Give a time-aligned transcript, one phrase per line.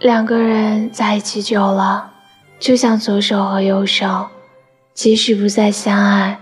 [0.00, 2.12] 两个人在一起久了，
[2.58, 4.26] 就像左手和右手，
[4.92, 6.38] 即使不再相爱，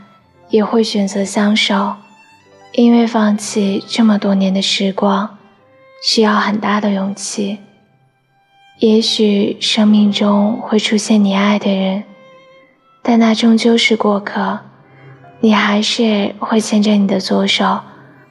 [0.49, 1.95] 也会选择相守。
[2.73, 5.39] 因为放弃这么多年的时光，
[6.03, 7.59] 需要很大的勇气。
[8.81, 12.03] 也许生命中会出现你爱的人，
[13.03, 14.59] 但那终究是过客。
[15.39, 17.81] 你还是会牵着你的左手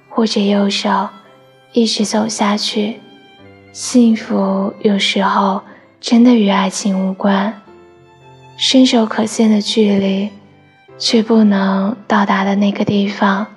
[0.09, 1.07] 或者右手，
[1.71, 2.99] 一直走下去。
[3.73, 5.59] 幸福有时候
[5.99, 7.59] 真的与爱情无关，
[8.55, 10.29] 伸手可见的距离，
[10.99, 13.47] 却不能到达的那个地方，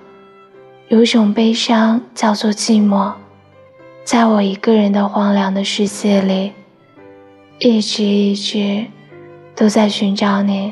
[0.87, 3.13] 有种悲伤叫做寂寞。
[4.03, 6.53] 在我一个人的荒凉的世界里。
[7.59, 8.85] 一直一直
[9.55, 10.71] 都在寻找你，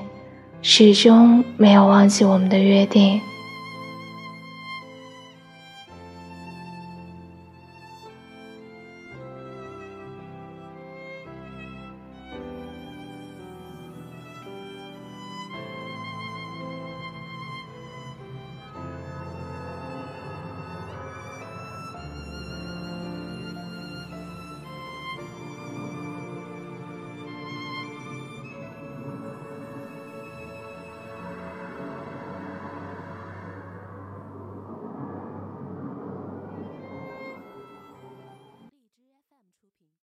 [0.64, 3.22] 始终没有忘记我们的约定。